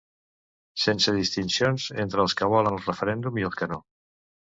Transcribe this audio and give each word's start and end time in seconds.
Sense 0.83 1.13
distincions 1.17 1.87
entre 2.07 2.25
els 2.27 2.37
que 2.43 2.51
volen 2.57 2.73
el 2.81 2.85
referèndum 2.91 3.43
i 3.45 3.51
els 3.53 3.63
que 3.63 3.73
no. 3.77 3.83